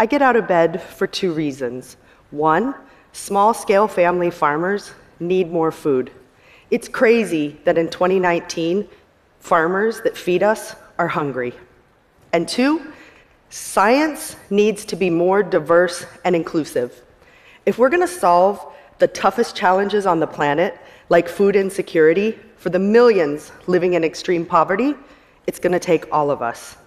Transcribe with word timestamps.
I 0.00 0.06
get 0.06 0.22
out 0.22 0.34
of 0.34 0.48
bed 0.48 0.80
for 0.80 1.06
two 1.06 1.30
reasons. 1.30 1.98
One, 2.30 2.74
small 3.12 3.52
scale 3.52 3.86
family 3.86 4.30
farmers 4.30 4.92
need 5.20 5.52
more 5.52 5.70
food. 5.70 6.10
It's 6.70 6.88
crazy 6.88 7.60
that 7.64 7.76
in 7.76 7.90
2019, 7.90 8.88
farmers 9.40 10.00
that 10.00 10.16
feed 10.16 10.42
us 10.42 10.74
are 10.98 11.08
hungry. 11.08 11.52
And 12.32 12.48
two, 12.48 12.94
science 13.50 14.36
needs 14.48 14.86
to 14.86 14.96
be 14.96 15.10
more 15.10 15.42
diverse 15.42 16.06
and 16.24 16.34
inclusive. 16.34 17.02
If 17.66 17.76
we're 17.76 17.90
going 17.90 18.00
to 18.00 18.08
solve 18.08 18.72
the 19.00 19.08
toughest 19.08 19.54
challenges 19.54 20.06
on 20.06 20.18
the 20.18 20.26
planet, 20.26 20.80
like 21.10 21.28
food 21.28 21.56
insecurity, 21.56 22.38
for 22.56 22.70
the 22.70 22.78
millions 22.78 23.52
living 23.66 23.92
in 23.92 24.02
extreme 24.02 24.46
poverty, 24.46 24.94
it's 25.46 25.58
going 25.58 25.72
to 25.74 25.78
take 25.78 26.10
all 26.10 26.30
of 26.30 26.40
us. 26.40 26.78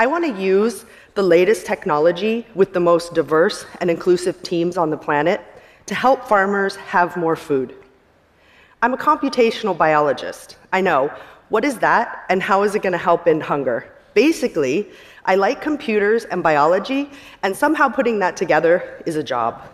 I 0.00 0.06
want 0.06 0.24
to 0.24 0.42
use 0.42 0.86
the 1.14 1.22
latest 1.22 1.66
technology 1.66 2.46
with 2.54 2.72
the 2.72 2.80
most 2.80 3.12
diverse 3.12 3.66
and 3.82 3.90
inclusive 3.90 4.42
teams 4.42 4.78
on 4.78 4.88
the 4.88 4.96
planet 4.96 5.42
to 5.84 5.94
help 5.94 6.24
farmers 6.24 6.74
have 6.76 7.18
more 7.18 7.36
food. 7.36 7.74
I'm 8.80 8.94
a 8.94 8.96
computational 8.96 9.76
biologist. 9.76 10.56
I 10.72 10.80
know. 10.80 11.12
What 11.50 11.66
is 11.66 11.76
that, 11.80 12.24
and 12.30 12.42
how 12.42 12.62
is 12.62 12.74
it 12.74 12.80
going 12.80 12.94
to 12.94 13.04
help 13.10 13.26
end 13.26 13.42
hunger? 13.42 13.92
Basically, 14.14 14.88
I 15.26 15.34
like 15.34 15.60
computers 15.60 16.24
and 16.24 16.42
biology, 16.42 17.10
and 17.42 17.54
somehow 17.54 17.90
putting 17.90 18.20
that 18.20 18.38
together 18.38 19.02
is 19.04 19.16
a 19.16 19.22
job. 19.22 19.68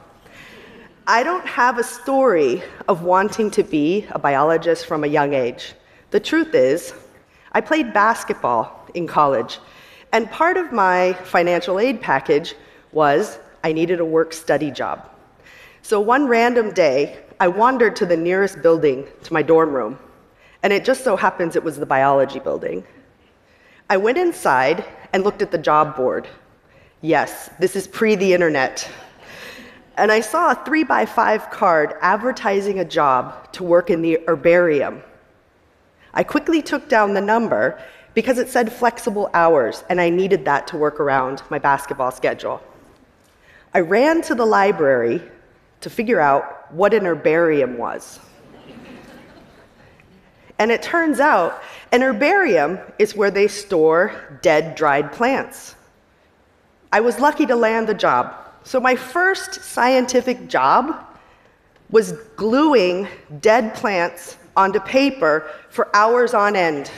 I 1.06 1.22
don't 1.22 1.46
have 1.46 1.78
a 1.78 1.84
story 1.84 2.64
of 2.88 3.04
wanting 3.04 3.48
to 3.52 3.62
be 3.62 4.08
a 4.10 4.18
biologist 4.18 4.86
from 4.86 5.04
a 5.04 5.06
young 5.06 5.34
age. 5.34 5.74
The 6.10 6.18
truth 6.18 6.52
is, 6.56 6.94
I 7.52 7.60
played 7.60 7.92
basketball 7.92 8.88
in 8.92 9.06
college, 9.06 9.60
and 10.12 10.30
part 10.30 10.56
of 10.56 10.73
my 10.73 11.12
financial 11.24 11.78
aid 11.78 12.00
package 12.00 12.55
was 12.92 13.39
I 13.64 13.72
needed 13.72 14.00
a 14.00 14.05
work 14.05 14.33
study 14.33 14.70
job. 14.70 15.08
So 15.83 16.00
one 16.00 16.27
random 16.27 16.72
day, 16.72 17.19
I 17.39 17.48
wandered 17.48 17.97
to 17.97 18.06
the 18.06 18.17
nearest 18.17 18.62
building 18.62 19.06
to 19.25 19.33
my 19.33 19.42
dorm 19.42 19.72
room, 19.72 19.98
and 20.62 20.72
it 20.72 20.84
just 20.84 21.05
so 21.05 21.17
happens 21.17 21.55
it 21.55 21.62
was 21.62 21.77
the 21.77 21.86
biology 21.86 22.39
building. 22.39 22.84
I 23.91 23.97
went 23.97 24.19
inside 24.19 24.84
and 25.12 25.22
looked 25.22 25.42
at 25.42 25.50
the 25.50 25.58
job 25.58 25.97
board. 25.97 26.27
Yes, 27.02 27.50
this 27.61 27.77
is 27.77 27.86
pre 27.86 28.14
the 28.17 28.33
internet 28.33 28.91
and 29.97 30.12
I 30.12 30.20
saw 30.20 30.50
a 30.50 30.55
three 30.55 30.84
by 30.84 31.06
five 31.06 31.50
card 31.50 31.95
advertising 32.00 32.80
a 32.80 32.84
job 32.84 33.52
to 33.52 33.64
work 33.64 33.91
in 33.91 34.02
the 34.02 34.20
herbarium. 34.28 35.02
I 36.12 36.23
quickly 36.23 36.62
took 36.62 36.89
down 36.89 37.14
the 37.14 37.20
number 37.20 37.83
because 38.17 38.39
it 38.39 38.48
said 38.48 38.72
flexible 38.72 39.31
hours, 39.33 39.84
and 39.89 40.00
I 40.00 40.11
needed 40.11 40.45
that 40.47 40.67
to 40.69 40.77
work 40.77 40.98
around 40.98 41.45
my 41.50 41.61
basketball 41.61 42.11
schedule. 42.11 42.61
I 43.73 43.81
ran 43.81 44.23
to 44.23 44.34
the 44.34 44.45
library 44.45 45.23
to 45.83 45.89
figure 45.89 46.19
out 46.19 46.73
what 46.73 46.92
an 46.92 47.06
herbarium 47.06 47.78
was. 47.78 48.19
and 50.58 50.73
it 50.73 50.83
turns 50.83 51.20
out 51.20 51.62
an 51.92 52.03
herbarium 52.03 52.81
is 52.98 53.14
where 53.14 53.31
they 53.31 53.47
store 53.47 54.39
dead, 54.42 54.75
dried 54.75 55.12
plants. 55.12 55.77
I 56.91 56.98
was 56.98 57.20
lucky 57.20 57.47
to 57.47 57.55
land 57.55 57.86
the 57.86 57.95
job 57.95 58.34
so, 58.67 58.80
my 58.80 58.97
first 58.97 59.62
scientific 59.62 60.48
job 60.48 61.06
was 61.89 62.11
gluing 62.34 63.06
dead 63.41 63.75
plants 63.75 64.39
onto 64.56 64.80
paper 64.80 65.48
for 65.70 65.89
hours 65.95 66.34
on 66.34 66.56
end. 66.56 66.91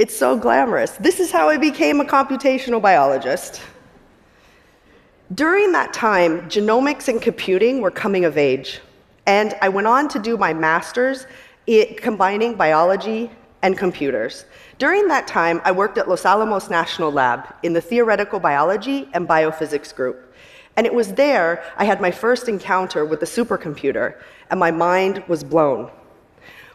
It's 0.00 0.16
so 0.16 0.34
glamorous. 0.34 0.92
This 0.92 1.20
is 1.20 1.30
how 1.30 1.50
I 1.50 1.58
became 1.58 2.00
a 2.00 2.06
computational 2.06 2.80
biologist. 2.80 3.60
During 5.34 5.72
that 5.72 5.92
time, 5.92 6.48
genomics 6.48 7.08
and 7.08 7.20
computing 7.20 7.82
were 7.82 7.90
coming 7.90 8.24
of 8.24 8.38
age, 8.38 8.80
and 9.26 9.54
I 9.60 9.68
went 9.68 9.86
on 9.86 10.08
to 10.08 10.18
do 10.18 10.38
my 10.38 10.54
master's 10.54 11.26
combining 11.98 12.54
biology 12.54 13.30
and 13.60 13.76
computers. 13.76 14.46
During 14.78 15.06
that 15.08 15.26
time, 15.26 15.60
I 15.66 15.72
worked 15.72 15.98
at 15.98 16.08
Los 16.08 16.24
Alamos 16.24 16.70
National 16.70 17.12
Lab 17.12 17.54
in 17.62 17.74
the 17.74 17.82
theoretical 17.82 18.40
biology 18.40 19.06
and 19.12 19.28
biophysics 19.28 19.94
group. 19.94 20.34
And 20.78 20.86
it 20.86 20.94
was 20.94 21.12
there 21.12 21.62
I 21.76 21.84
had 21.84 22.00
my 22.00 22.10
first 22.10 22.48
encounter 22.48 23.04
with 23.04 23.20
the 23.20 23.26
supercomputer, 23.26 24.14
and 24.50 24.58
my 24.58 24.70
mind 24.70 25.22
was 25.28 25.44
blown. 25.44 25.90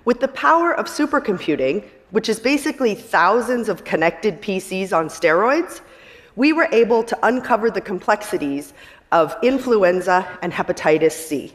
With 0.06 0.20
the 0.20 0.28
power 0.28 0.76
of 0.76 0.86
supercomputing, 0.86 1.90
which 2.16 2.30
is 2.30 2.40
basically 2.40 2.96
thousands 2.96 3.68
of 3.68 3.84
connected 3.84 4.42
PCs 4.42 4.94
on 4.94 5.10
steroids, 5.10 5.82
we 6.38 6.54
were 6.54 6.70
able 6.72 7.04
to 7.04 7.20
uncover 7.24 7.70
the 7.70 7.82
complexities 7.82 8.74
of 9.12 9.36
influenza 9.44 10.26
and 10.42 10.54
hepatitis 10.54 11.12
C. 11.12 11.54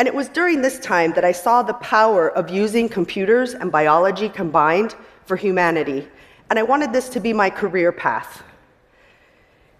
And 0.00 0.08
it 0.08 0.12
was 0.12 0.28
during 0.30 0.62
this 0.62 0.80
time 0.80 1.12
that 1.12 1.24
I 1.24 1.30
saw 1.30 1.62
the 1.62 1.74
power 1.74 2.28
of 2.28 2.50
using 2.50 2.88
computers 2.88 3.54
and 3.54 3.70
biology 3.70 4.28
combined 4.28 4.96
for 5.26 5.36
humanity. 5.36 6.08
And 6.50 6.58
I 6.58 6.64
wanted 6.64 6.92
this 6.92 7.08
to 7.10 7.20
be 7.20 7.32
my 7.32 7.48
career 7.48 7.92
path. 7.92 8.42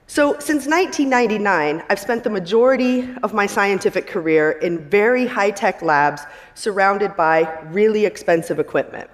So, 0.06 0.38
since 0.38 0.68
1999, 0.68 1.82
I've 1.90 1.98
spent 1.98 2.22
the 2.22 2.30
majority 2.30 3.12
of 3.24 3.34
my 3.34 3.46
scientific 3.46 4.06
career 4.06 4.52
in 4.52 4.78
very 4.78 5.26
high 5.26 5.50
tech 5.50 5.82
labs 5.82 6.22
surrounded 6.54 7.16
by 7.16 7.60
really 7.72 8.06
expensive 8.06 8.60
equipment. 8.60 9.10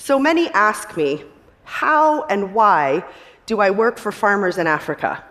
So 0.00 0.18
many 0.18 0.48
ask 0.52 0.96
me, 0.96 1.22
how 1.64 2.24
and 2.24 2.54
why 2.54 3.04
do 3.44 3.60
I 3.60 3.68
work 3.68 3.98
for 3.98 4.10
farmers 4.10 4.56
in 4.56 4.66
Africa? 4.66 5.22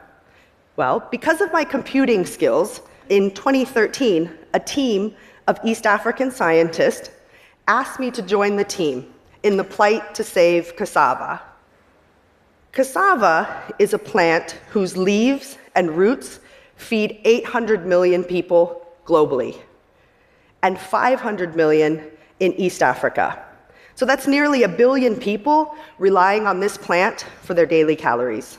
Well, 0.75 1.07
because 1.09 1.41
of 1.41 1.51
my 1.51 1.63
computing 1.63 2.23
skills, 2.23 2.81
in 3.09 3.31
2013, 3.31 4.29
a 4.53 4.59
team 4.59 5.15
of 5.47 5.57
East 5.65 5.87
African 5.87 6.29
scientists 6.29 7.09
asked 7.67 7.99
me 7.99 8.11
to 8.11 8.21
join 8.21 8.57
the 8.57 8.63
team 8.63 9.11
in 9.41 9.57
the 9.57 9.63
plight 9.63 10.13
to 10.13 10.23
save 10.23 10.75
cassava. 10.75 11.41
Cassava 12.71 13.73
is 13.79 13.95
a 13.95 13.99
plant 13.99 14.51
whose 14.69 14.95
leaves 14.95 15.57
and 15.73 15.97
roots 15.97 16.41
feed 16.75 17.19
800 17.25 17.87
million 17.87 18.23
people 18.23 18.85
globally 19.03 19.57
and 20.61 20.79
500 20.79 21.55
million 21.55 22.03
in 22.39 22.53
East 22.53 22.83
Africa. 22.83 23.47
So 23.99 24.05
that's 24.05 24.27
nearly 24.27 24.63
a 24.63 24.69
billion 24.69 25.17
people 25.17 25.75
relying 25.97 26.47
on 26.47 26.61
this 26.61 26.77
plant 26.77 27.25
for 27.41 27.53
their 27.53 27.65
daily 27.65 27.97
calories. 27.97 28.57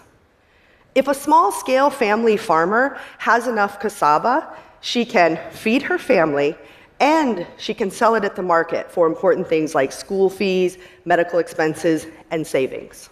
If 0.95 1.09
a 1.09 1.15
small 1.15 1.51
scale 1.51 1.89
family 1.89 2.37
farmer 2.37 2.99
has 3.17 3.47
enough 3.47 3.81
cassava, 3.81 4.55
she 4.83 5.07
can 5.07 5.41
feed 5.51 5.81
her 5.81 5.97
family 5.97 6.55
and 7.01 7.47
she 7.57 7.73
can 7.73 7.91
sell 7.91 8.17
it 8.17 8.25
at 8.27 8.37
the 8.37 8.43
market 8.43 8.93
for 8.93 9.07
important 9.07 9.49
things 9.49 9.75
like 9.75 9.93
school 9.93 10.29
fees, 10.29 10.77
medical 11.07 11.39
expenses, 11.39 12.07
and 12.31 12.47
savings. 12.47 13.09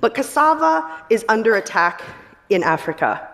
But 0.00 0.14
cassava 0.14 1.04
is 1.10 1.26
under 1.28 1.56
attack 1.56 2.00
in 2.48 2.62
Africa. 2.62 3.28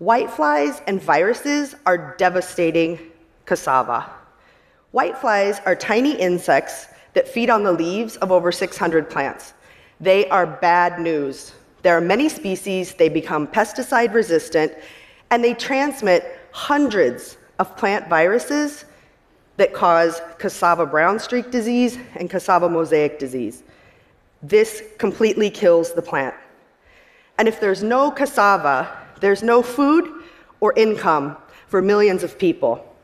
Whiteflies 0.00 0.82
and 0.86 1.02
viruses 1.02 1.74
are 1.84 2.16
devastating 2.16 2.98
cassava. 3.44 4.10
Whiteflies 4.94 5.60
are 5.66 5.76
tiny 5.76 6.18
insects 6.18 6.86
that 7.16 7.26
feed 7.26 7.50
on 7.50 7.64
the 7.64 7.72
leaves 7.72 8.14
of 8.18 8.30
over 8.30 8.52
600 8.52 9.10
plants. 9.10 9.54
They 10.00 10.28
are 10.28 10.46
bad 10.46 11.00
news 11.00 11.52
there 11.86 11.96
are 11.96 12.00
many 12.00 12.28
species, 12.28 12.94
they 12.94 13.08
become 13.08 13.46
pesticide 13.46 14.12
resistant, 14.12 14.72
and 15.30 15.44
they 15.44 15.54
transmit 15.54 16.36
hundreds 16.50 17.36
of 17.60 17.76
plant 17.76 18.08
viruses 18.08 18.86
that 19.56 19.72
cause 19.72 20.20
cassava 20.36 20.84
brown 20.84 21.20
streak 21.20 21.52
disease 21.52 21.96
and 22.16 22.28
cassava 22.28 22.68
mosaic 22.68 23.20
disease. 23.20 23.62
This 24.42 24.82
completely 24.98 25.48
kills 25.48 25.92
the 25.92 26.02
plant. 26.02 26.34
And 27.38 27.46
if 27.46 27.60
there's 27.60 27.84
no 27.84 28.10
cassava, 28.10 28.90
there's 29.20 29.44
no 29.44 29.62
food 29.62 30.12
or 30.58 30.72
income 30.76 31.36
for 31.68 31.80
millions 31.80 32.24
of 32.24 32.36
people. 32.36 32.95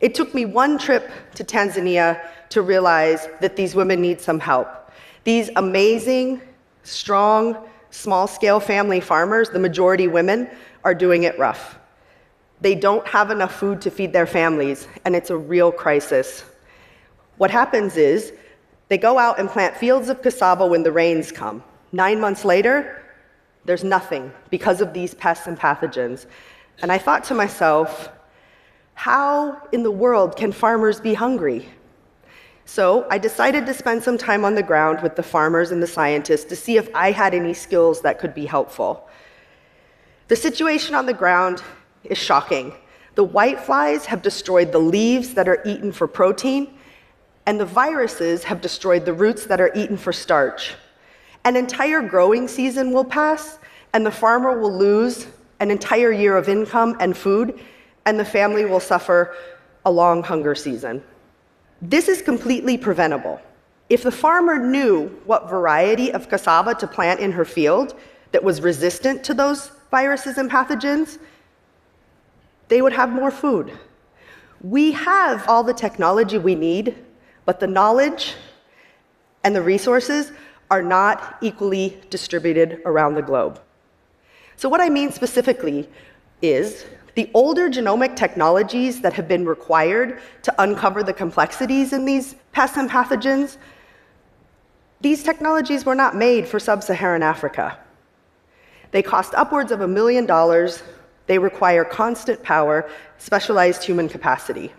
It 0.00 0.14
took 0.14 0.34
me 0.34 0.44
one 0.44 0.78
trip 0.78 1.10
to 1.34 1.44
Tanzania 1.44 2.20
to 2.50 2.62
realize 2.62 3.28
that 3.40 3.56
these 3.56 3.74
women 3.74 4.00
need 4.00 4.20
some 4.20 4.38
help. 4.38 4.68
These 5.24 5.50
amazing, 5.56 6.40
strong, 6.84 7.56
small 7.90 8.26
scale 8.26 8.60
family 8.60 9.00
farmers, 9.00 9.50
the 9.50 9.58
majority 9.58 10.06
women, 10.06 10.48
are 10.84 10.94
doing 10.94 11.24
it 11.24 11.38
rough. 11.38 11.78
They 12.60 12.74
don't 12.74 13.06
have 13.06 13.30
enough 13.30 13.54
food 13.54 13.80
to 13.82 13.90
feed 13.90 14.12
their 14.12 14.26
families, 14.26 14.88
and 15.04 15.14
it's 15.14 15.30
a 15.30 15.36
real 15.36 15.70
crisis. 15.70 16.44
What 17.36 17.50
happens 17.50 17.96
is 17.96 18.32
they 18.88 18.98
go 18.98 19.18
out 19.18 19.38
and 19.38 19.48
plant 19.48 19.76
fields 19.76 20.08
of 20.08 20.22
cassava 20.22 20.66
when 20.66 20.82
the 20.82 20.92
rains 20.92 21.30
come. 21.30 21.62
Nine 21.92 22.20
months 22.20 22.44
later, 22.44 23.02
there's 23.64 23.84
nothing 23.84 24.32
because 24.50 24.80
of 24.80 24.92
these 24.92 25.14
pests 25.14 25.46
and 25.46 25.58
pathogens. 25.58 26.26
And 26.80 26.90
I 26.90 26.98
thought 26.98 27.24
to 27.24 27.34
myself, 27.34 28.10
how 28.98 29.62
in 29.70 29.84
the 29.84 29.90
world 29.92 30.34
can 30.34 30.50
farmers 30.50 31.00
be 31.00 31.14
hungry? 31.14 31.68
So 32.64 33.06
I 33.08 33.16
decided 33.16 33.64
to 33.66 33.72
spend 33.72 34.02
some 34.02 34.18
time 34.18 34.44
on 34.44 34.56
the 34.56 34.62
ground 34.62 35.02
with 35.04 35.14
the 35.14 35.22
farmers 35.22 35.70
and 35.70 35.80
the 35.80 35.86
scientists 35.86 36.46
to 36.46 36.56
see 36.56 36.78
if 36.78 36.92
I 36.96 37.12
had 37.12 37.32
any 37.32 37.54
skills 37.54 38.00
that 38.00 38.18
could 38.18 38.34
be 38.34 38.44
helpful. 38.44 39.08
The 40.26 40.34
situation 40.34 40.96
on 40.96 41.06
the 41.06 41.14
ground 41.14 41.62
is 42.02 42.18
shocking. 42.18 42.74
The 43.14 43.24
whiteflies 43.24 44.04
have 44.06 44.20
destroyed 44.20 44.72
the 44.72 44.80
leaves 44.80 45.32
that 45.34 45.48
are 45.48 45.62
eaten 45.64 45.92
for 45.92 46.08
protein, 46.08 46.74
and 47.46 47.60
the 47.60 47.66
viruses 47.66 48.42
have 48.42 48.60
destroyed 48.60 49.04
the 49.04 49.14
roots 49.14 49.46
that 49.46 49.60
are 49.60 49.70
eaten 49.76 49.96
for 49.96 50.12
starch. 50.12 50.74
An 51.44 51.54
entire 51.54 52.02
growing 52.02 52.48
season 52.48 52.92
will 52.92 53.04
pass, 53.04 53.60
and 53.92 54.04
the 54.04 54.10
farmer 54.10 54.58
will 54.58 54.76
lose 54.76 55.28
an 55.60 55.70
entire 55.70 56.10
year 56.10 56.36
of 56.36 56.48
income 56.48 56.96
and 56.98 57.16
food, 57.16 57.60
and 58.08 58.18
the 58.18 58.24
family 58.24 58.64
will 58.64 58.80
suffer 58.80 59.36
a 59.84 59.90
long 59.90 60.22
hunger 60.22 60.54
season. 60.54 61.02
This 61.82 62.08
is 62.08 62.22
completely 62.22 62.78
preventable. 62.78 63.38
If 63.90 64.02
the 64.02 64.10
farmer 64.10 64.58
knew 64.58 65.08
what 65.26 65.50
variety 65.50 66.10
of 66.12 66.30
cassava 66.30 66.74
to 66.76 66.86
plant 66.86 67.20
in 67.20 67.32
her 67.32 67.44
field 67.44 67.94
that 68.32 68.42
was 68.42 68.62
resistant 68.62 69.22
to 69.24 69.34
those 69.34 69.72
viruses 69.90 70.38
and 70.38 70.50
pathogens, 70.50 71.18
they 72.68 72.80
would 72.80 72.94
have 72.94 73.10
more 73.10 73.30
food. 73.30 73.78
We 74.62 74.92
have 74.92 75.46
all 75.46 75.62
the 75.62 75.74
technology 75.74 76.38
we 76.38 76.54
need, 76.54 76.96
but 77.44 77.60
the 77.60 77.66
knowledge 77.66 78.36
and 79.44 79.54
the 79.54 79.62
resources 79.62 80.32
are 80.70 80.82
not 80.82 81.36
equally 81.42 82.00
distributed 82.08 82.80
around 82.86 83.16
the 83.16 83.22
globe. 83.22 83.60
So, 84.56 84.70
what 84.70 84.80
I 84.80 84.88
mean 84.88 85.12
specifically 85.12 85.88
is 86.40 86.86
the 87.18 87.28
older 87.34 87.68
genomic 87.68 88.14
technologies 88.14 89.00
that 89.00 89.12
have 89.12 89.26
been 89.26 89.44
required 89.44 90.20
to 90.40 90.54
uncover 90.62 91.02
the 91.02 91.12
complexities 91.12 91.92
in 91.92 92.04
these 92.04 92.36
pests 92.52 92.76
and 92.76 92.88
pathogens, 92.88 93.56
these 95.00 95.24
technologies 95.24 95.84
were 95.84 95.96
not 95.96 96.14
made 96.14 96.46
for 96.46 96.60
sub 96.60 96.80
Saharan 96.80 97.24
Africa. 97.24 97.76
They 98.92 99.02
cost 99.02 99.34
upwards 99.34 99.72
of 99.72 99.80
a 99.80 99.88
million 99.88 100.26
dollars. 100.26 100.84
They 101.26 101.40
require 101.40 101.84
constant 101.84 102.40
power, 102.44 102.88
specialized 103.18 103.82
human 103.82 104.08
capacity. 104.08 104.72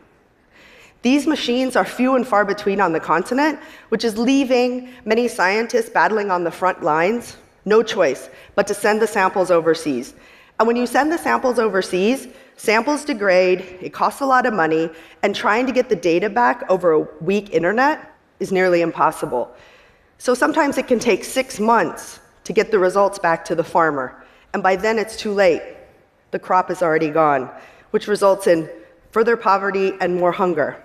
These 1.02 1.28
machines 1.28 1.76
are 1.76 1.84
few 1.84 2.16
and 2.16 2.26
far 2.26 2.46
between 2.46 2.80
on 2.80 2.94
the 2.94 3.02
continent, 3.02 3.60
which 3.90 4.06
is 4.06 4.18
leaving 4.18 4.88
many 5.04 5.28
scientists 5.28 5.90
battling 5.90 6.32
on 6.32 6.46
the 6.46 6.52
front 6.52 6.84
lines 6.84 7.36
no 7.66 7.84
choice 7.84 8.30
but 8.56 8.66
to 8.68 8.74
send 8.74 9.02
the 9.02 9.08
samples 9.08 9.52
overseas 9.52 10.14
and 10.60 10.68
when 10.68 10.76
you 10.76 10.86
send 10.86 11.10
the 11.12 11.18
samples 11.18 11.58
overseas, 11.58 12.28
samples 12.58 13.06
degrade, 13.06 13.62
it 13.82 13.94
costs 13.94 14.20
a 14.20 14.26
lot 14.26 14.46
of 14.46 14.54
money, 14.54 14.90
and 15.24 15.34
trying 15.34 15.66
to 15.66 15.72
get 15.72 15.88
the 15.88 15.96
data 15.96 16.30
back 16.30 16.64
over 16.70 16.92
a 16.92 17.00
weak 17.22 17.54
internet 17.54 18.14
is 18.42 18.52
nearly 18.52 18.82
impossible. 18.82 19.50
So 20.18 20.34
sometimes 20.34 20.78
it 20.78 20.86
can 20.86 21.00
take 21.00 21.24
six 21.24 21.62
months 21.62 22.20
to 22.44 22.52
get 22.52 22.72
the 22.72 22.80
results 22.80 23.18
back 23.18 23.46
to 23.46 23.56
the 23.56 23.64
farmer, 23.64 24.26
and 24.54 24.62
by 24.62 24.76
then 24.76 25.00
it's 25.00 25.16
too 25.16 25.32
late. 25.32 25.62
The 26.32 26.40
crop 26.40 26.70
is 26.70 26.82
already 26.82 27.10
gone, 27.10 27.50
which 27.92 28.08
results 28.08 28.46
in 28.46 28.70
further 29.12 29.38
poverty 29.38 29.94
and 30.02 30.16
more 30.18 30.34
hunger. 30.34 30.84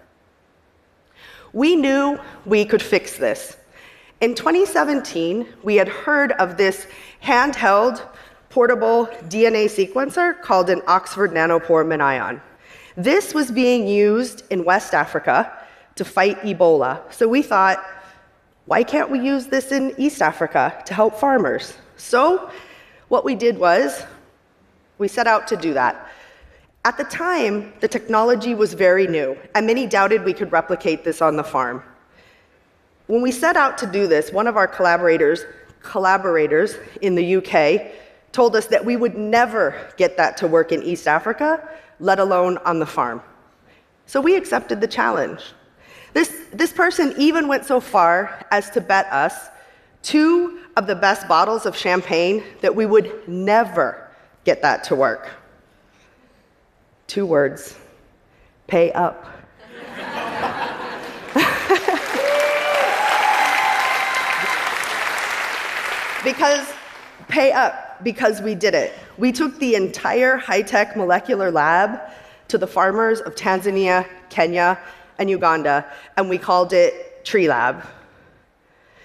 We 1.52 1.74
knew 1.74 2.18
we 2.46 2.64
could 2.64 2.82
fix 2.82 3.16
this. 3.16 3.56
In 4.20 4.34
2017, 4.34 5.46
we 5.62 5.74
had 5.76 5.88
heard 5.88 6.32
of 6.32 6.56
this 6.56 6.86
handheld 7.22 8.00
portable 8.54 9.08
DNA 9.24 9.64
sequencer 9.64 10.40
called 10.40 10.70
an 10.70 10.80
Oxford 10.86 11.32
Nanopore 11.32 11.84
MinION. 11.84 12.40
This 12.96 13.34
was 13.34 13.50
being 13.50 13.88
used 13.88 14.44
in 14.48 14.64
West 14.64 14.94
Africa 14.94 15.52
to 15.96 16.04
fight 16.04 16.40
Ebola. 16.42 17.00
So 17.12 17.26
we 17.26 17.42
thought, 17.42 17.84
why 18.66 18.84
can't 18.84 19.10
we 19.10 19.18
use 19.18 19.48
this 19.48 19.72
in 19.72 19.92
East 19.98 20.22
Africa 20.22 20.80
to 20.86 20.94
help 20.94 21.16
farmers? 21.16 21.74
So 21.96 22.48
what 23.08 23.24
we 23.24 23.34
did 23.34 23.58
was 23.58 24.04
we 24.98 25.08
set 25.08 25.26
out 25.26 25.48
to 25.48 25.56
do 25.56 25.74
that. 25.74 26.08
At 26.84 26.96
the 26.96 27.02
time, 27.02 27.72
the 27.80 27.88
technology 27.88 28.54
was 28.54 28.72
very 28.72 29.08
new, 29.08 29.36
and 29.56 29.66
many 29.66 29.84
doubted 29.84 30.22
we 30.22 30.32
could 30.32 30.52
replicate 30.52 31.02
this 31.02 31.20
on 31.20 31.34
the 31.34 31.42
farm. 31.42 31.82
When 33.08 33.20
we 33.20 33.32
set 33.32 33.56
out 33.56 33.76
to 33.78 33.86
do 33.88 34.06
this, 34.06 34.30
one 34.30 34.46
of 34.46 34.56
our 34.56 34.68
collaborators, 34.68 35.44
collaborators 35.82 36.76
in 37.02 37.16
the 37.16 37.36
UK 37.38 38.03
told 38.34 38.56
us 38.56 38.66
that 38.66 38.84
we 38.84 38.96
would 38.96 39.16
never 39.16 39.76
get 39.96 40.16
that 40.16 40.36
to 40.36 40.48
work 40.48 40.72
in 40.72 40.82
East 40.82 41.06
Africa, 41.06 41.66
let 42.00 42.18
alone 42.18 42.58
on 42.58 42.80
the 42.80 42.86
farm. 42.86 43.22
So 44.06 44.20
we 44.20 44.34
accepted 44.34 44.80
the 44.80 44.88
challenge. 44.88 45.40
This, 46.14 46.46
this 46.52 46.72
person 46.72 47.14
even 47.16 47.46
went 47.46 47.64
so 47.64 47.78
far 47.78 48.44
as 48.50 48.70
to 48.70 48.80
bet 48.80 49.06
us 49.06 49.50
two 50.02 50.58
of 50.76 50.88
the 50.88 50.96
best 50.96 51.28
bottles 51.28 51.64
of 51.64 51.76
champagne 51.76 52.42
that 52.60 52.74
we 52.74 52.86
would 52.86 53.28
never 53.28 54.10
get 54.44 54.60
that 54.62 54.82
to 54.84 54.96
work. 54.96 55.30
Two 57.06 57.26
words 57.26 57.76
pay 58.66 58.90
up. 58.92 59.26
because 66.24 66.66
pay 67.28 67.52
up 67.52 67.83
because 68.04 68.42
we 68.42 68.54
did 68.54 68.74
it. 68.74 68.92
We 69.18 69.32
took 69.32 69.58
the 69.58 69.74
entire 69.74 70.36
high 70.36 70.62
tech 70.62 70.96
molecular 70.96 71.50
lab 71.50 72.00
to 72.48 72.58
the 72.58 72.66
farmers 72.66 73.20
of 73.20 73.34
Tanzania, 73.34 74.06
Kenya, 74.28 74.78
and 75.18 75.30
Uganda, 75.30 75.86
and 76.16 76.28
we 76.28 76.38
called 76.38 76.72
it 76.72 77.24
Tree 77.24 77.48
Lab. 77.48 77.84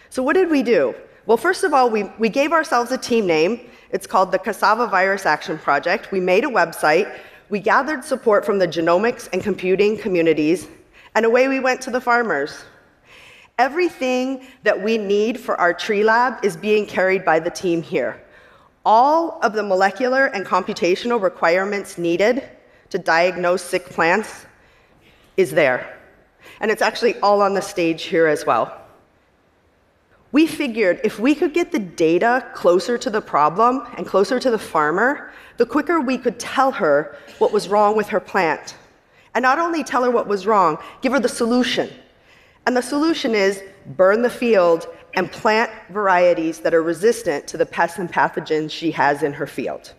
So, 0.10 0.22
what 0.22 0.34
did 0.34 0.50
we 0.50 0.62
do? 0.62 0.94
Well, 1.26 1.38
first 1.38 1.64
of 1.64 1.74
all, 1.74 1.90
we, 1.90 2.04
we 2.18 2.30
gave 2.30 2.52
ourselves 2.52 2.92
a 2.92 2.98
team 2.98 3.26
name. 3.26 3.62
It's 3.92 4.06
called 4.06 4.32
the 4.32 4.40
Cassava 4.40 4.88
Virus 4.88 5.26
Action 5.26 5.58
Project. 5.58 6.12
We 6.12 6.20
made 6.20 6.44
a 6.44 6.48
website. 6.48 7.16
We 7.50 7.60
gathered 7.60 8.04
support 8.04 8.46
from 8.46 8.60
the 8.60 8.68
genomics 8.68 9.30
and 9.32 9.42
computing 9.42 9.98
communities, 9.98 10.68
and 11.16 11.26
away 11.26 11.48
we 11.48 11.60
went 11.60 11.82
to 11.82 11.92
the 11.92 12.02
farmers. 12.02 12.64
Everything 13.58 14.46
that 14.64 14.82
we 14.82 14.98
need 14.98 15.40
for 15.40 15.60
our 15.60 15.74
tree 15.74 16.04
lab 16.04 16.44
is 16.44 16.56
being 16.56 16.86
carried 16.86 17.26
by 17.26 17.40
the 17.40 17.50
team 17.50 17.82
here 17.82 18.22
all 18.86 19.40
of 19.42 19.54
the 19.54 19.64
molecular 19.64 20.28
and 20.28 20.46
computational 20.46 21.22
requirements 21.22 21.98
needed 21.98 22.44
to 22.90 22.98
diagnose 22.98 23.62
sick 23.62 23.86
plants 23.86 24.46
is 25.38 25.52
there. 25.52 25.98
And 26.60 26.72
it's 26.72 26.82
actually 26.82 27.20
all 27.20 27.42
on 27.42 27.54
the 27.54 27.62
stage 27.62 28.04
here 28.04 28.28
as 28.28 28.46
well. 28.46 28.76
We 30.32 30.46
figured 30.46 31.02
if 31.04 31.20
we 31.20 31.34
could 31.34 31.54
get 31.54 31.72
the 31.72 31.80
data 31.80 32.46
closer 32.54 32.98
to 32.98 33.10
the 33.10 33.22
problem 33.22 33.88
and 33.98 34.06
closer 34.06 34.40
to 34.40 34.52
the 34.52 34.60
farmer, 34.60 35.32
the 35.58 35.66
quicker 35.66 36.00
we 36.00 36.18
could 36.18 36.40
tell 36.40 36.72
her 36.72 37.18
what 37.40 37.52
was 37.52 37.68
wrong 37.68 37.98
with 37.98 38.08
her 38.10 38.20
plant. 38.20 38.76
And 39.34 39.44
not 39.44 39.60
only 39.60 39.84
tell 39.84 40.04
her 40.04 40.12
what 40.12 40.28
was 40.28 40.46
wrong, 40.46 40.78
give 41.02 41.14
her 41.14 41.20
the 41.20 41.30
solution. 41.30 41.90
And 42.68 42.78
the 42.78 42.82
solution 42.82 43.34
is 43.34 43.64
burn 43.98 44.22
the 44.22 44.30
field 44.30 44.88
and 45.14 45.32
plant 45.32 45.72
varieties 45.90 46.60
that 46.60 46.74
are 46.74 46.84
resistant 46.84 47.48
to 47.48 47.58
the 47.58 47.66
pests 47.66 47.98
and 47.98 48.12
pathogens 48.12 48.72
she 48.72 48.92
has 48.92 49.24
in 49.24 49.34
her 49.34 49.48
field. 49.48 49.94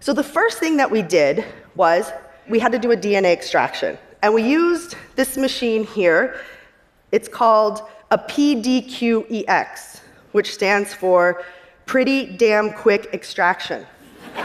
So 0.00 0.12
the 0.12 0.22
first 0.22 0.58
thing 0.58 0.76
that 0.76 0.90
we 0.90 1.02
did 1.02 1.44
was 1.74 2.12
we 2.48 2.58
had 2.58 2.72
to 2.72 2.78
do 2.78 2.92
a 2.92 2.96
DNA 2.96 3.32
extraction. 3.32 3.98
And 4.22 4.32
we 4.34 4.42
used 4.42 4.96
this 5.16 5.36
machine 5.36 5.84
here. 5.84 6.40
It's 7.12 7.28
called 7.28 7.82
a 8.10 8.18
PDQEX, 8.18 10.00
which 10.32 10.54
stands 10.54 10.94
for 10.94 11.44
Pretty 11.86 12.26
Damn 12.36 12.72
Quick 12.72 13.10
Extraction. 13.12 13.86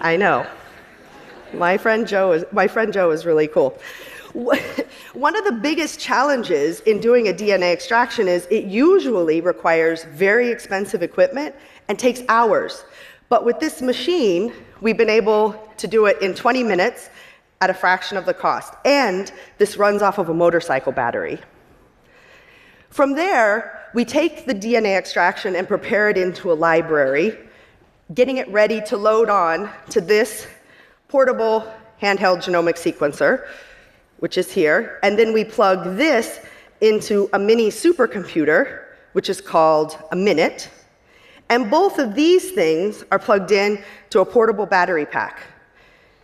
I 0.00 0.16
know. 0.16 0.46
My 1.52 1.78
friend 1.78 2.06
Joe 2.06 2.32
is, 2.32 2.44
my 2.52 2.68
friend 2.68 2.92
Joe 2.92 3.10
is 3.10 3.24
really 3.24 3.48
cool. 3.48 3.78
One 5.14 5.36
of 5.36 5.44
the 5.44 5.52
biggest 5.52 5.98
challenges 5.98 6.80
in 6.80 7.00
doing 7.00 7.28
a 7.28 7.32
DNA 7.32 7.72
extraction 7.72 8.28
is 8.28 8.46
it 8.50 8.64
usually 8.64 9.40
requires 9.40 10.04
very 10.04 10.50
expensive 10.50 11.02
equipment 11.02 11.54
and 11.88 11.98
takes 11.98 12.22
hours. 12.28 12.84
But 13.28 13.44
with 13.44 13.58
this 13.58 13.80
machine, 13.80 14.52
we've 14.80 14.98
been 14.98 15.10
able 15.10 15.52
to 15.78 15.86
do 15.86 16.06
it 16.06 16.20
in 16.20 16.34
20 16.34 16.62
minutes 16.62 17.08
at 17.60 17.70
a 17.70 17.74
fraction 17.74 18.16
of 18.16 18.26
the 18.26 18.34
cost. 18.34 18.74
And 18.84 19.32
this 19.56 19.76
runs 19.76 20.02
off 20.02 20.18
of 20.18 20.28
a 20.28 20.34
motorcycle 20.34 20.92
battery. 20.92 21.38
From 22.90 23.14
there, 23.14 23.90
we 23.94 24.04
take 24.04 24.46
the 24.46 24.54
DNA 24.54 24.96
extraction 24.96 25.56
and 25.56 25.66
prepare 25.66 26.10
it 26.10 26.18
into 26.18 26.52
a 26.52 26.54
library, 26.54 27.38
getting 28.14 28.36
it 28.36 28.48
ready 28.48 28.80
to 28.82 28.96
load 28.96 29.30
on 29.30 29.70
to 29.90 30.00
this 30.00 30.46
portable 31.08 31.72
handheld 32.00 32.38
genomic 32.38 32.76
sequencer 32.76 33.46
which 34.18 34.38
is 34.38 34.52
here, 34.52 34.98
and 35.02 35.18
then 35.18 35.32
we 35.32 35.44
plug 35.44 35.96
this 35.96 36.40
into 36.80 37.28
a 37.32 37.38
mini 37.38 37.70
supercomputer, 37.70 38.82
which 39.12 39.28
is 39.28 39.40
called 39.40 39.98
a 40.12 40.16
MinIT. 40.16 40.68
And 41.48 41.70
both 41.70 41.98
of 41.98 42.14
these 42.14 42.50
things 42.52 43.04
are 43.10 43.18
plugged 43.18 43.52
in 43.52 43.82
to 44.10 44.20
a 44.20 44.24
portable 44.24 44.66
battery 44.66 45.06
pack. 45.06 45.40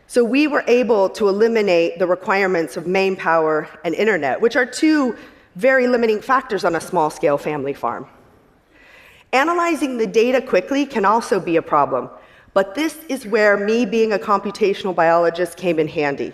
So 0.06 0.22
we 0.22 0.46
were 0.46 0.64
able 0.66 1.08
to 1.10 1.28
eliminate 1.28 1.98
the 1.98 2.06
requirements 2.06 2.76
of 2.76 2.86
main 2.86 3.16
power 3.16 3.68
and 3.84 3.94
internet, 3.94 4.40
which 4.40 4.54
are 4.54 4.66
two 4.66 5.16
very 5.56 5.86
limiting 5.86 6.20
factors 6.20 6.64
on 6.64 6.74
a 6.74 6.80
small 6.80 7.10
scale 7.10 7.38
family 7.38 7.72
farm. 7.72 8.06
Analyzing 9.32 9.96
the 9.96 10.06
data 10.06 10.40
quickly 10.40 10.84
can 10.86 11.04
also 11.04 11.40
be 11.40 11.56
a 11.56 11.62
problem, 11.62 12.10
but 12.52 12.74
this 12.74 12.98
is 13.08 13.26
where 13.26 13.56
me 13.56 13.86
being 13.86 14.12
a 14.12 14.18
computational 14.18 14.94
biologist 14.94 15.56
came 15.56 15.78
in 15.78 15.88
handy. 15.88 16.32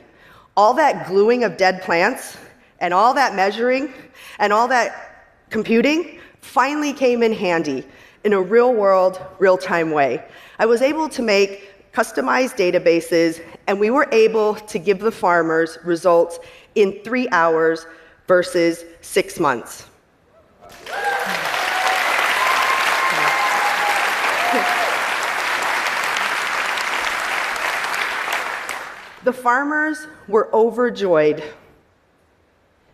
All 0.61 0.75
that 0.75 1.07
gluing 1.07 1.43
of 1.43 1.57
dead 1.57 1.81
plants 1.81 2.37
and 2.81 2.93
all 2.93 3.15
that 3.15 3.35
measuring 3.35 3.95
and 4.39 4.53
all 4.53 4.69
that 4.69 5.25
computing 5.49 6.21
finally 6.43 6.93
came 6.93 7.23
in 7.23 7.33
handy 7.33 7.83
in 8.25 8.35
a 8.35 8.43
real 8.43 8.75
world, 8.75 9.25
real 9.39 9.57
time 9.57 9.91
way. 9.91 10.23
I 10.59 10.67
was 10.67 10.83
able 10.83 11.09
to 11.09 11.23
make 11.23 11.93
customized 11.95 12.59
databases, 12.59 13.43
and 13.69 13.81
we 13.81 13.89
were 13.89 14.07
able 14.13 14.55
to 14.55 14.79
give 14.79 14.99
the 14.99 15.11
farmers 15.11 15.79
results 15.83 16.39
in 16.75 17.01
three 17.05 17.27
hours 17.31 17.87
versus 18.29 18.85
six 19.01 19.41
months. 19.41 19.87
The 29.25 29.33
farmers 29.33 30.07
were 30.29 30.49
overjoyed. 30.55 31.43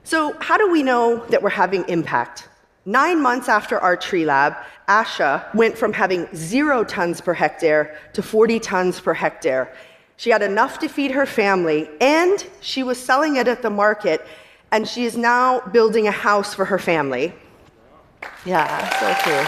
So, 0.03 0.37
how 0.41 0.57
do 0.57 0.71
we 0.71 0.83
know 0.83 1.25
that 1.27 1.43
we're 1.43 1.51
having 1.51 1.85
impact? 1.89 2.49
Nine 2.85 3.21
months 3.21 3.49
after 3.49 3.79
our 3.79 3.97
tree 3.97 4.25
lab, 4.25 4.57
Asha 4.89 5.53
went 5.55 5.77
from 5.77 5.93
having 5.93 6.29
zero 6.35 6.85
tons 6.85 7.21
per 7.21 7.35
hectare 7.35 7.99
to 8.13 8.23
40 8.23 8.61
tons 8.61 9.01
per 9.01 9.15
hectare. 9.15 9.73
She 10.17 10.31
had 10.31 10.43
enough 10.43 10.79
to 10.79 10.89
feed 10.89 11.11
her 11.11 11.27
family, 11.27 11.91
and 12.01 12.47
she 12.61 12.83
was 12.83 12.99
selling 12.99 13.37
it 13.37 13.49
at 13.49 13.63
the 13.63 13.71
market, 13.71 14.25
and 14.71 14.87
she 14.87 15.05
is 15.05 15.17
now 15.17 15.61
building 15.61 16.09
a 16.09 16.13
house 16.13 16.55
for 16.55 16.65
her 16.65 16.79
family. 16.79 17.33
Yeah, 18.45 18.67
so 19.01 19.15
cool. 19.25 19.45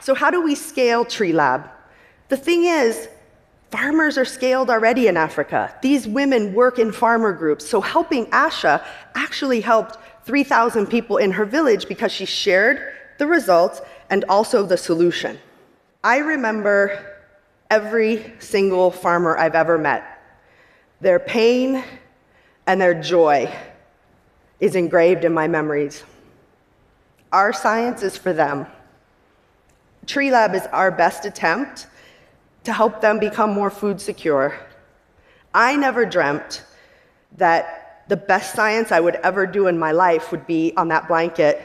so, 0.00 0.14
how 0.14 0.30
do 0.30 0.42
we 0.42 0.54
scale 0.54 1.04
Tree 1.04 1.32
Lab? 1.32 1.70
The 2.28 2.36
thing 2.36 2.64
is, 2.64 3.08
farmers 3.70 4.18
are 4.18 4.24
scaled 4.24 4.70
already 4.70 5.08
in 5.08 5.16
Africa. 5.16 5.74
These 5.82 6.06
women 6.06 6.54
work 6.54 6.78
in 6.78 6.92
farmer 6.92 7.32
groups, 7.32 7.66
so 7.66 7.80
helping 7.80 8.26
Asha 8.26 8.84
actually 9.14 9.60
helped 9.60 9.98
3,000 10.24 10.86
people 10.86 11.16
in 11.16 11.30
her 11.32 11.44
village 11.44 11.88
because 11.88 12.12
she 12.12 12.26
shared 12.26 12.92
the 13.18 13.26
results 13.26 13.80
and 14.10 14.24
also 14.28 14.62
the 14.62 14.76
solution. 14.76 15.38
I 16.04 16.18
remember 16.18 17.16
every 17.70 18.34
single 18.38 18.90
farmer 18.90 19.36
I've 19.36 19.54
ever 19.54 19.78
met. 19.78 20.04
Their 21.00 21.18
pain 21.18 21.82
and 22.66 22.80
their 22.80 22.94
joy 22.94 23.52
is 24.60 24.74
engraved 24.74 25.24
in 25.24 25.32
my 25.32 25.48
memories. 25.48 26.04
Our 27.32 27.52
science 27.52 28.02
is 28.02 28.16
for 28.16 28.32
them. 28.32 28.66
Tree 30.06 30.30
Lab 30.30 30.54
is 30.54 30.66
our 30.72 30.90
best 30.90 31.24
attempt 31.24 31.86
to 32.68 32.74
help 32.74 33.00
them 33.00 33.18
become 33.18 33.50
more 33.50 33.70
food 33.70 33.98
secure. 33.98 34.54
I 35.54 35.74
never 35.74 36.04
dreamt 36.04 36.64
that 37.38 38.04
the 38.08 38.16
best 38.16 38.54
science 38.54 38.92
I 38.92 39.00
would 39.00 39.16
ever 39.16 39.46
do 39.46 39.68
in 39.68 39.78
my 39.78 39.92
life 39.92 40.30
would 40.32 40.46
be 40.46 40.74
on 40.76 40.88
that 40.88 41.08
blanket 41.08 41.64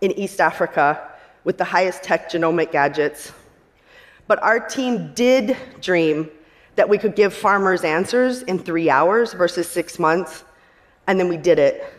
in 0.00 0.12
East 0.12 0.40
Africa 0.40 1.10
with 1.42 1.58
the 1.58 1.64
highest 1.64 2.04
tech 2.04 2.30
genomic 2.30 2.70
gadgets. 2.70 3.32
But 4.28 4.40
our 4.40 4.60
team 4.60 5.12
did 5.14 5.56
dream 5.80 6.30
that 6.76 6.88
we 6.88 6.96
could 6.96 7.16
give 7.16 7.34
farmers 7.34 7.82
answers 7.82 8.42
in 8.42 8.56
three 8.56 8.88
hours 8.88 9.32
versus 9.32 9.68
six 9.68 9.98
months, 9.98 10.44
and 11.08 11.18
then 11.18 11.28
we 11.28 11.38
did 11.38 11.58
it. 11.58 11.92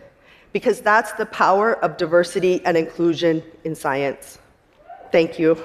Because 0.53 0.79
that's 0.79 1.11
the 1.13 1.25
power 1.25 1.83
of 1.83 1.97
diversity 1.97 2.63
and 2.63 2.77
inclusion 2.77 3.43
in 3.65 3.75
science. 3.75 4.39
Thank 5.11 5.37
you. 5.37 5.61